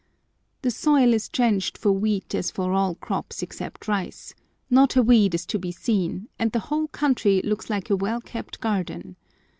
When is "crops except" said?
2.95-3.87